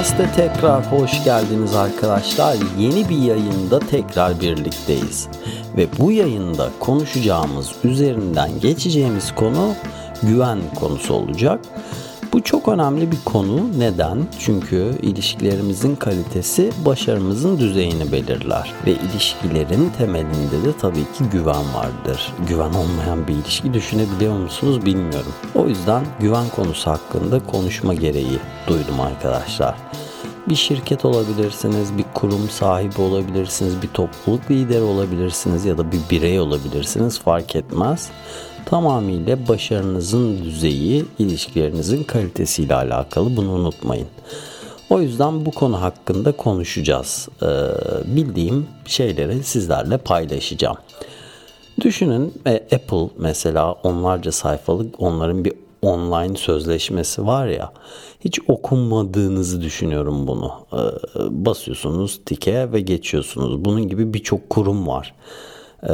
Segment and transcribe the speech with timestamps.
[0.00, 2.56] Türkçe tekrar hoş geldiniz arkadaşlar.
[2.78, 5.28] Yeni bir yayında tekrar birlikteyiz.
[5.76, 9.74] Ve bu yayında konuşacağımız, üzerinden geçeceğimiz konu
[10.22, 11.60] güven konusu olacak.
[12.32, 13.78] Bu çok önemli bir konu.
[13.78, 14.18] Neden?
[14.38, 18.72] Çünkü ilişkilerimizin kalitesi başarımızın düzeyini belirler.
[18.86, 22.32] Ve ilişkilerin temelinde de tabii ki güven vardır.
[22.48, 25.32] Güven olmayan bir ilişki düşünebiliyor musunuz bilmiyorum.
[25.54, 29.74] O yüzden güven konusu hakkında konuşma gereği duydum arkadaşlar.
[30.48, 36.40] Bir şirket olabilirsiniz, bir kurum sahibi olabilirsiniz, bir topluluk lideri olabilirsiniz ya da bir birey
[36.40, 38.10] olabilirsiniz fark etmez
[38.66, 44.06] tamamıyla başarınızın düzeyi ilişkilerinizin kalitesiyle alakalı bunu unutmayın.
[44.90, 47.28] O yüzden bu konu hakkında konuşacağız.
[47.42, 47.46] Ee,
[48.16, 50.76] bildiğim şeyleri sizlerle paylaşacağım.
[51.80, 57.72] Düşünün e, Apple mesela onlarca sayfalık onların bir online sözleşmesi var ya
[58.24, 60.52] hiç okunmadığınızı düşünüyorum bunu.
[60.72, 60.76] Ee,
[61.30, 63.64] basıyorsunuz tike ve geçiyorsunuz.
[63.64, 65.14] Bunun gibi birçok kurum var
[65.82, 65.92] e,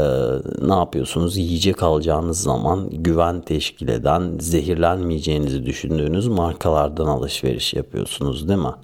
[0.62, 1.36] ne yapıyorsunuz?
[1.36, 8.74] Yiyecek alacağınız zaman güven teşkil eden, zehirlenmeyeceğinizi düşündüğünüz markalardan alışveriş yapıyorsunuz değil mi?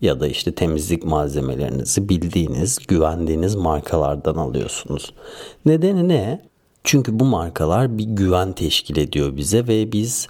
[0.00, 5.14] Ya da işte temizlik malzemelerinizi bildiğiniz, güvendiğiniz markalardan alıyorsunuz.
[5.66, 6.50] Nedeni ne?
[6.84, 10.28] Çünkü bu markalar bir güven teşkil ediyor bize ve biz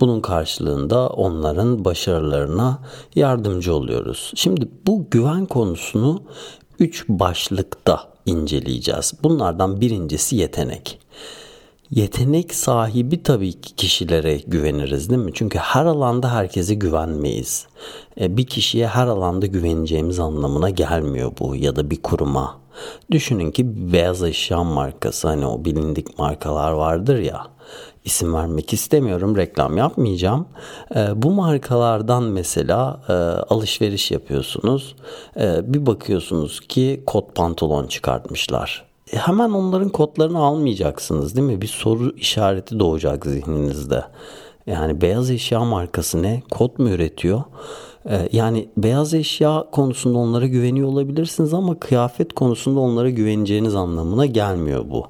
[0.00, 2.78] bunun karşılığında onların başarılarına
[3.14, 4.32] yardımcı oluyoruz.
[4.34, 6.22] Şimdi bu güven konusunu
[6.78, 9.12] 3 başlıkta inceleyeceğiz.
[9.22, 10.98] Bunlardan birincisi yetenek.
[11.90, 15.30] Yetenek sahibi tabii ki kişilere güveniriz değil mi?
[15.34, 17.66] Çünkü her alanda herkese güvenmeyiz.
[18.20, 22.60] E, bir kişiye her alanda güveneceğimiz anlamına gelmiyor bu ya da bir kuruma.
[23.10, 27.46] Düşünün ki beyaz eşya markası hani o bilindik markalar vardır ya
[28.04, 30.46] isim vermek istemiyorum reklam yapmayacağım.
[30.96, 33.12] E, bu markalardan mesela e,
[33.54, 34.96] alışveriş yapıyorsunuz.
[35.36, 38.84] E, bir bakıyorsunuz ki kot pantolon çıkartmışlar.
[39.12, 41.62] E, hemen onların kodlarını almayacaksınız değil mi?
[41.62, 44.04] Bir soru işareti doğacak zihninizde.
[44.66, 46.42] Yani beyaz eşya markası ne?
[46.50, 47.42] Kod mu üretiyor?
[48.08, 54.84] Ee, yani beyaz eşya konusunda onlara güveniyor olabilirsiniz ama kıyafet konusunda onlara güveneceğiniz anlamına gelmiyor
[54.90, 55.06] bu.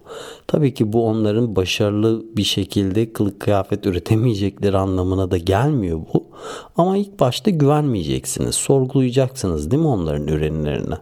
[0.47, 6.27] Tabii ki bu onların başarılı bir şekilde kılık kıyafet üretemeyecekleri anlamına da gelmiyor bu.
[6.77, 8.55] Ama ilk başta güvenmeyeceksiniz.
[8.55, 10.95] Sorgulayacaksınız değil mi onların ürünlerini?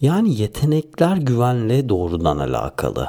[0.00, 3.08] Yani yetenekler güvenle doğrudan alakalı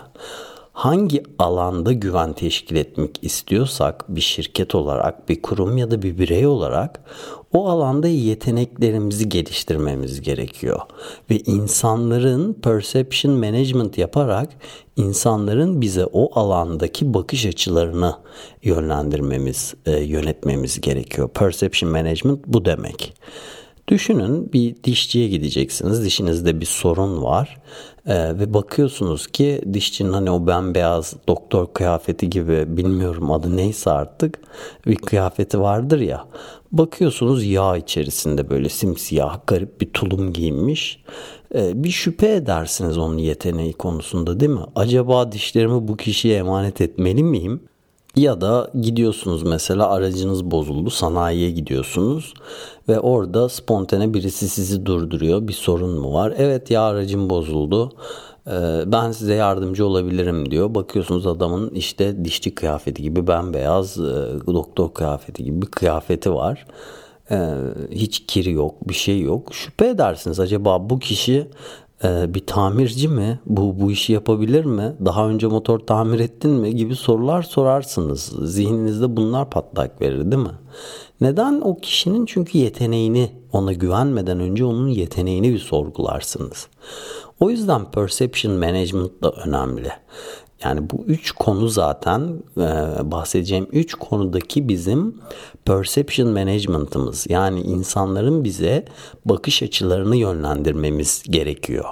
[0.75, 6.47] hangi alanda güven teşkil etmek istiyorsak bir şirket olarak, bir kurum ya da bir birey
[6.47, 6.99] olarak
[7.55, 10.79] o alanda yeteneklerimizi geliştirmemiz gerekiyor.
[11.29, 14.49] Ve insanların perception management yaparak
[14.95, 18.15] insanların bize o alandaki bakış açılarını
[18.63, 21.29] yönlendirmemiz, e, yönetmemiz gerekiyor.
[21.29, 23.13] Perception management bu demek.
[23.87, 26.05] Düşünün bir dişçiye gideceksiniz.
[26.05, 27.57] Dişinizde bir sorun var.
[28.07, 34.39] Ee, ve bakıyorsunuz ki dişçinin hani o bembeyaz doktor kıyafeti gibi bilmiyorum adı neyse artık
[34.87, 36.27] bir kıyafeti vardır ya.
[36.71, 41.03] Bakıyorsunuz yağ içerisinde böyle simsiyah garip bir tulum giyinmiş.
[41.55, 44.65] Ee, bir şüphe edersiniz onun yeteneği konusunda değil mi?
[44.75, 47.61] Acaba dişlerimi bu kişiye emanet etmeli miyim?
[48.15, 52.33] Ya da gidiyorsunuz mesela aracınız bozuldu sanayiye gidiyorsunuz
[52.89, 56.33] ve orada spontane birisi sizi durduruyor bir sorun mu var?
[56.37, 57.93] Evet ya aracım bozuldu
[58.47, 60.75] ee, ben size yardımcı olabilirim diyor.
[60.75, 64.01] Bakıyorsunuz adamın işte dişçi kıyafeti gibi bembeyaz e,
[64.47, 66.65] doktor kıyafeti gibi bir kıyafeti var.
[67.31, 67.49] Ee,
[67.91, 69.53] hiç kiri yok bir şey yok.
[69.53, 71.47] Şüphe edersiniz acaba bu kişi
[72.03, 73.39] e, bir tamirci mi?
[73.45, 74.95] Bu bu işi yapabilir mi?
[75.05, 76.75] Daha önce motor tamir ettin mi?
[76.75, 78.33] gibi sorular sorarsınız.
[78.43, 80.55] Zihninizde bunlar patlak verir değil mi?
[81.21, 86.67] Neden o kişinin çünkü yeteneğini ona güvenmeden önce onun yeteneğini bir sorgularsınız.
[87.39, 89.89] O yüzden perception management da önemli.
[90.63, 92.61] Yani bu üç konu zaten e,
[93.11, 95.15] bahsedeceğim üç konudaki bizim
[95.65, 97.25] perception management'ımız.
[97.29, 98.85] Yani insanların bize
[99.25, 101.85] bakış açılarını yönlendirmemiz gerekiyor.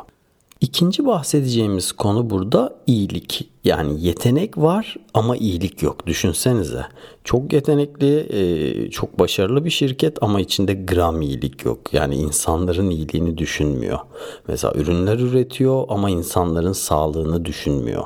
[0.64, 3.50] İkinci bahsedeceğimiz konu burada iyilik.
[3.64, 6.08] Yani yetenek var ama iyilik yok.
[6.08, 6.86] Düşünsenize.
[7.24, 11.94] Çok yetenekli, e, çok başarılı bir şirket ama içinde gram iyilik yok.
[11.94, 14.00] Yani insanların iyiliğini düşünmüyor.
[14.48, 18.04] Mesela ürünler üretiyor ama insanların sağlığını düşünmüyor.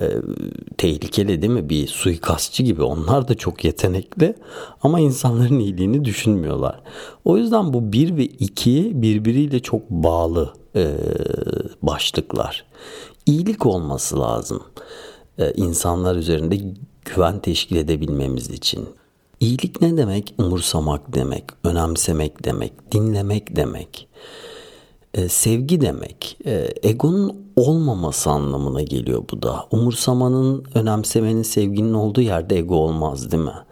[0.00, 0.10] E,
[0.78, 1.68] tehlikeli değil mi?
[1.68, 2.82] Bir suikastçı gibi.
[2.82, 4.34] Onlar da çok yetenekli
[4.82, 6.80] ama insanların iyiliğini düşünmüyorlar.
[7.24, 10.94] O yüzden bu bir ve iki birbiriyle çok bağlı e,
[11.82, 12.64] başlıklar.
[13.26, 14.62] İyilik olması lazım.
[15.38, 16.60] E, insanlar üzerinde
[17.04, 18.88] güven teşkil edebilmemiz için.
[19.40, 20.34] İyilik ne demek?
[20.38, 24.08] Umursamak demek, önemsemek demek, dinlemek demek.
[25.14, 26.38] E, sevgi demek.
[26.46, 29.66] E, egonun olmaması anlamına geliyor bu da.
[29.70, 33.64] Umursamanın, önemsemenin, sevginin olduğu yerde ego olmaz değil mi?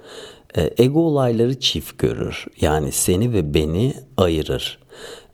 [0.57, 2.47] E, ego olayları çift görür.
[2.61, 4.79] Yani seni ve beni ayırır.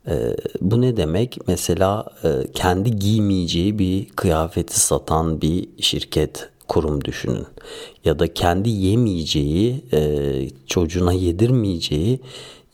[0.07, 1.39] E, bu ne demek?
[1.49, 2.05] Mesela
[2.55, 7.47] kendi giymeyeceği bir kıyafeti satan bir şirket kurum düşünün.
[8.05, 9.85] Ya da kendi yemeyeceği,
[10.67, 12.21] çocuğuna yedirmeyeceği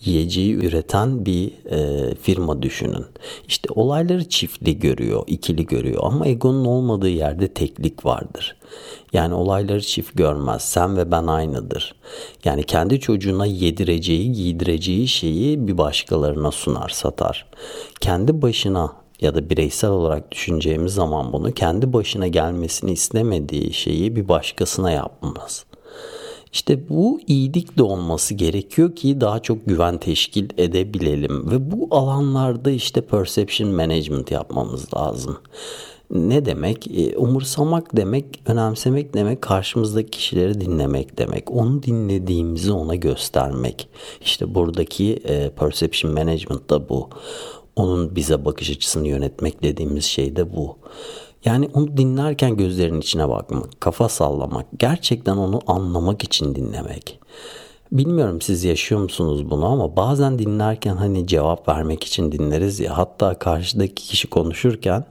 [0.06, 3.04] yiyeceği üreten bir e, firma düşünün.
[3.48, 8.56] İşte olayları çiftli görüyor, ikili görüyor ama egonun olmadığı yerde teklik vardır.
[9.12, 10.62] Yani olayları çift görmez.
[10.62, 11.94] Sen ve ben aynıdır.
[12.44, 17.46] Yani kendi çocuğuna yedireceği, giydireceği şeyi bir başkalarına sunar, satar.
[18.00, 24.28] Kendi başına ya da bireysel olarak düşüneceğimiz zaman bunu kendi başına gelmesini istemediği şeyi bir
[24.28, 25.64] başkasına yapmaz.
[26.54, 32.70] İşte bu iyilik de olması gerekiyor ki daha çok güven teşkil edebilelim ve bu alanlarda
[32.70, 35.38] işte perception management yapmamız lazım.
[36.10, 36.86] Ne demek?
[36.98, 41.50] E, umursamak demek, önemsemek demek, karşımızdaki kişileri dinlemek demek.
[41.50, 43.88] Onu dinlediğimizi ona göstermek.
[44.20, 47.08] İşte buradaki e, perception management da bu.
[47.76, 50.76] Onun bize bakış açısını yönetmek dediğimiz şey de bu.
[51.44, 57.20] Yani onu dinlerken gözlerinin içine bakmak, kafa sallamak, gerçekten onu anlamak için dinlemek.
[57.93, 63.38] Bilmiyorum siz yaşıyor musunuz bunu ama bazen dinlerken hani cevap vermek için dinleriz ya hatta
[63.38, 65.05] karşıdaki kişi konuşurken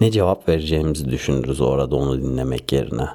[0.00, 3.08] ne cevap vereceğimizi düşünürüz orada onu dinlemek yerine.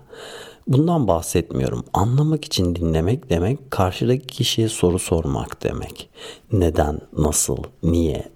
[0.67, 1.85] Bundan bahsetmiyorum.
[1.93, 6.09] Anlamak için dinlemek demek karşıdaki kişiye soru sormak demek.
[6.51, 8.32] Neden, nasıl, niye,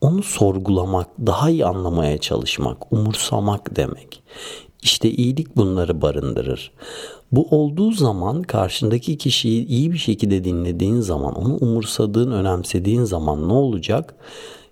[0.00, 4.22] onu sorgulamak, daha iyi anlamaya çalışmak, umursamak demek.
[4.82, 6.72] İşte iyilik bunları barındırır.
[7.32, 13.52] Bu olduğu zaman karşındaki kişiyi iyi bir şekilde dinlediğin zaman, onu umursadığın, önemsediğin zaman ne
[13.52, 14.14] olacak?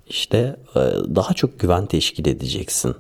[0.09, 0.81] İşte e,
[1.15, 2.95] daha çok güven teşkil edeceksin.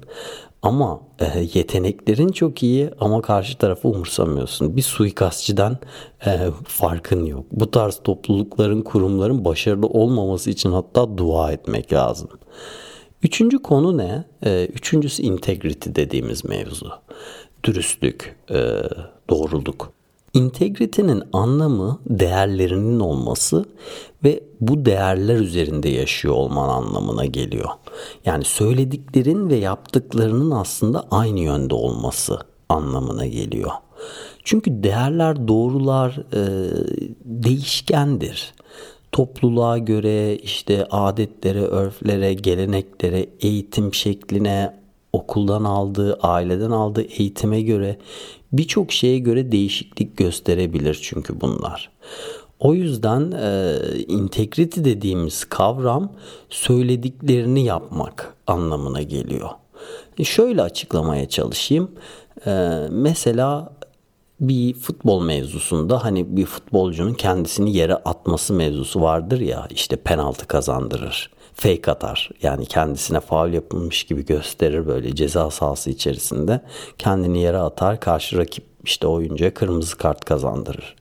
[0.67, 4.77] Ama e, yeteneklerin çok iyi ama karşı tarafı umursamıyorsun.
[4.77, 5.79] Bir suikastçıdan
[6.27, 7.45] e, farkın yok.
[7.53, 12.29] Bu tarz toplulukların, kurumların başarılı olmaması için hatta dua etmek lazım.
[13.23, 14.25] Üçüncü konu ne?
[14.45, 16.91] E, üçüncüsü integrity dediğimiz mevzu.
[17.65, 18.83] Dürüstlük, e,
[19.31, 19.93] doğruluk.
[20.35, 23.65] İntegritenin anlamı değerlerinin olması
[24.25, 27.69] ve bu değerler üzerinde yaşıyor olman anlamına geliyor.
[28.25, 32.39] Yani söylediklerin ve yaptıklarının aslında aynı yönde olması
[32.69, 33.71] anlamına geliyor.
[34.45, 36.43] Çünkü değerler, doğrular e,
[37.25, 38.55] değişkendir.
[39.13, 44.77] Topluluğa göre, işte adetlere, örflere, geleneklere, eğitim şekline,
[45.13, 47.99] okuldan aldığı, aileden aldığı eğitime göre
[48.53, 51.91] birçok şeye göre değişiklik gösterebilir çünkü bunlar.
[52.61, 56.13] O yüzden e, integrity dediğimiz kavram
[56.51, 59.51] söylediklerini yapmak anlamına geliyor.
[60.19, 61.91] E, şöyle açıklamaya çalışayım.
[62.47, 63.73] E, mesela
[64.41, 71.31] bir futbol mevzusunda hani bir futbolcunun kendisini yere atması mevzusu vardır ya işte penaltı kazandırır
[71.57, 72.31] fake atar.
[72.43, 76.61] Yani kendisine faul yapılmış gibi gösterir böyle ceza sahası içerisinde.
[76.99, 80.97] Kendini yere atar karşı rakip işte oyuncuya kırmızı kart kazandırır.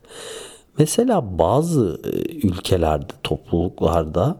[0.79, 2.10] Mesela bazı e,
[2.48, 4.38] ülkelerde, topluluklarda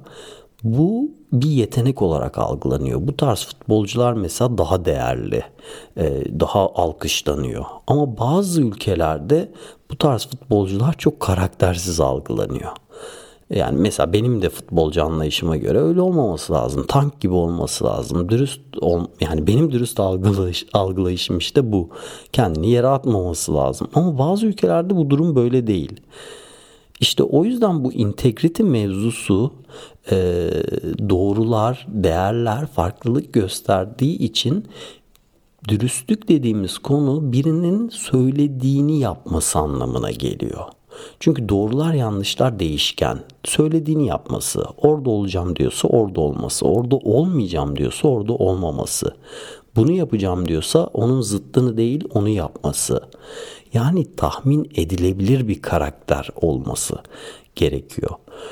[0.63, 3.08] bu bir yetenek olarak algılanıyor.
[3.08, 5.44] Bu tarz futbolcular mesela daha değerli,
[5.98, 7.65] e, daha alkışlanıyor.
[7.88, 9.51] Ama bazı ülkelerde
[9.92, 12.72] bu tarz futbolcular çok karaktersiz algılanıyor.
[13.50, 16.86] Yani mesela benim de futbolcu anlayışıma göre öyle olmaması lazım.
[16.88, 18.30] Tank gibi olması lazım.
[18.30, 21.90] Dürüst ol, yani benim dürüst algılayış, algılayışım işte bu.
[22.34, 23.88] Kendini yere atmaması lazım.
[23.94, 26.02] Ama bazı ülkelerde bu durum böyle değil.
[27.00, 29.54] İşte o yüzden bu integrity mevzusu
[30.12, 30.16] e,
[31.10, 34.66] doğrular, değerler farklılık gösterdiği için
[35.68, 40.75] dürüstlük dediğimiz konu birinin söylediğini yapması anlamına geliyor.
[41.20, 43.20] Çünkü doğrular yanlışlar değişken.
[43.44, 49.16] Söylediğini yapması, orada olacağım diyorsa orada olması, orada olmayacağım diyorsa orada olmaması.
[49.75, 53.02] Bunu yapacağım diyorsa onun zıttını değil onu yapması.
[53.74, 56.96] Yani tahmin edilebilir bir karakter olması
[57.56, 58.12] gerekiyor.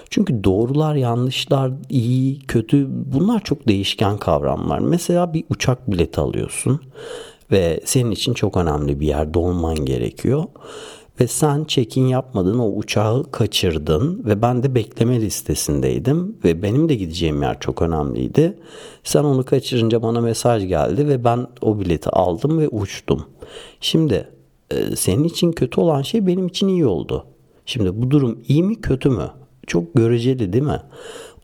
[0.09, 4.79] Çünkü doğrular, yanlışlar, iyi, kötü bunlar çok değişken kavramlar.
[4.79, 6.81] Mesela bir uçak bileti alıyorsun
[7.51, 10.43] ve senin için çok önemli bir yerde olman gerekiyor.
[11.19, 16.95] Ve sen check-in yapmadın o uçağı kaçırdın ve ben de bekleme listesindeydim ve benim de
[16.95, 18.57] gideceğim yer çok önemliydi.
[19.03, 23.25] Sen onu kaçırınca bana mesaj geldi ve ben o bileti aldım ve uçtum.
[23.81, 24.27] Şimdi
[24.71, 27.25] e, senin için kötü olan şey benim için iyi oldu.
[27.65, 29.29] Şimdi bu durum iyi mi kötü mü?
[29.67, 30.81] Çok göreceli değil mi?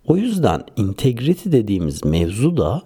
[0.08, 2.82] O yüzden integrity dediğimiz mevzu da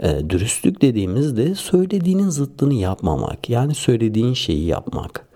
[0.00, 3.50] e, dürüstlük dediğimiz de söylediğinin zıttını yapmamak.
[3.50, 5.33] Yani söylediğin şeyi yapmak.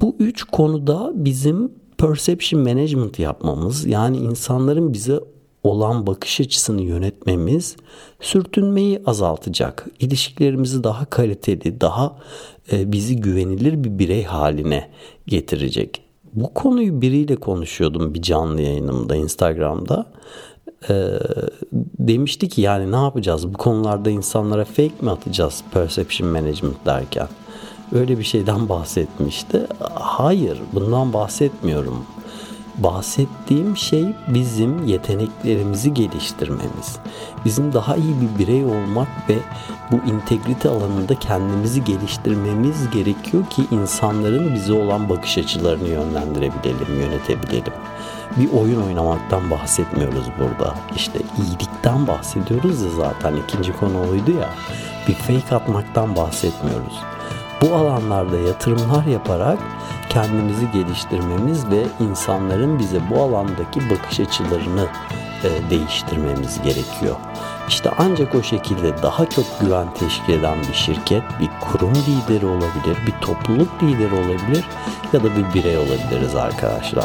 [0.00, 5.20] Bu üç konuda bizim perception management yapmamız yani insanların bize
[5.62, 7.76] olan bakış açısını yönetmemiz
[8.20, 9.86] sürtünmeyi azaltacak.
[10.00, 12.18] İlişkilerimizi daha kaliteli, daha
[12.72, 14.90] e, bizi güvenilir bir birey haline
[15.26, 16.02] getirecek.
[16.34, 20.06] Bu konuyu biriyle konuşuyordum bir canlı yayınımda Instagram'da.
[20.90, 21.18] Ee,
[21.98, 27.28] demişti ki yani ne yapacağız bu konularda insanlara fake mi atacağız perception management derken.
[27.92, 29.66] Öyle bir şeyden bahsetmişti.
[29.94, 32.06] Hayır bundan bahsetmiyorum.
[32.78, 36.96] Bahsettiğim şey bizim yeteneklerimizi geliştirmemiz.
[37.44, 39.36] Bizim daha iyi bir birey olmak ve
[39.92, 47.72] bu integrite alanında kendimizi geliştirmemiz gerekiyor ki insanların bize olan bakış açılarını yönlendirebilelim, yönetebilelim.
[48.36, 50.74] Bir oyun oynamaktan bahsetmiyoruz burada.
[50.96, 54.48] İşte iyilikten bahsediyoruz ya zaten ikinci konu oydu ya.
[55.08, 57.15] Bir fake atmaktan bahsetmiyoruz.
[57.62, 59.58] Bu alanlarda yatırımlar yaparak
[60.08, 64.86] kendimizi geliştirmemiz ve insanların bize bu alandaki bakış açılarını
[65.44, 67.16] e, değiştirmemiz gerekiyor.
[67.68, 72.96] İşte ancak o şekilde daha çok güven teşkil eden bir şirket, bir kurum lideri olabilir,
[73.06, 74.64] bir topluluk lideri olabilir
[75.12, 77.04] ya da bir birey olabiliriz arkadaşlar.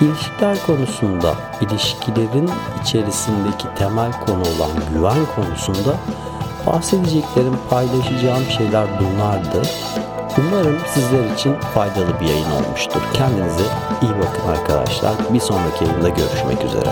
[0.00, 2.50] İlişkiler konusunda, ilişkilerin
[2.82, 5.96] içerisindeki temel konu olan güven konusunda
[6.66, 9.62] bahsedeceklerim, paylaşacağım şeyler bunlardı.
[10.38, 13.00] Umarım sizler için faydalı bir yayın olmuştur.
[13.12, 13.64] Kendinize
[14.02, 15.12] iyi bakın arkadaşlar.
[15.32, 16.90] Bir sonraki yayında görüşmek üzere.